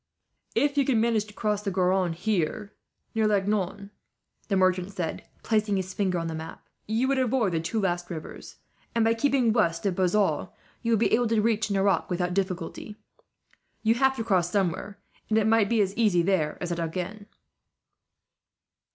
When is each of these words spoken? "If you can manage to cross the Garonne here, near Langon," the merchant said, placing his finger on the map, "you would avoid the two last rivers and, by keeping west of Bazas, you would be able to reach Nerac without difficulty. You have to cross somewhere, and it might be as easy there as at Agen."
"If 0.55 0.79
you 0.79 0.85
can 0.85 0.99
manage 0.99 1.25
to 1.25 1.33
cross 1.35 1.61
the 1.61 1.69
Garonne 1.69 2.13
here, 2.13 2.73
near 3.13 3.27
Langon," 3.27 3.91
the 4.47 4.55
merchant 4.55 4.91
said, 4.91 5.23
placing 5.43 5.75
his 5.75 5.93
finger 5.93 6.17
on 6.17 6.25
the 6.25 6.33
map, 6.33 6.67
"you 6.87 7.07
would 7.07 7.19
avoid 7.19 7.51
the 7.51 7.59
two 7.59 7.79
last 7.79 8.09
rivers 8.09 8.55
and, 8.95 9.05
by 9.05 9.13
keeping 9.13 9.53
west 9.53 9.85
of 9.85 9.93
Bazas, 9.93 10.47
you 10.81 10.91
would 10.93 10.97
be 10.99 11.13
able 11.13 11.27
to 11.27 11.39
reach 11.39 11.69
Nerac 11.69 12.09
without 12.09 12.33
difficulty. 12.33 12.95
You 13.83 13.93
have 13.93 14.15
to 14.15 14.23
cross 14.23 14.49
somewhere, 14.49 14.99
and 15.29 15.37
it 15.37 15.45
might 15.45 15.69
be 15.69 15.81
as 15.81 15.95
easy 15.95 16.23
there 16.23 16.57
as 16.59 16.71
at 16.71 16.79
Agen." 16.79 17.27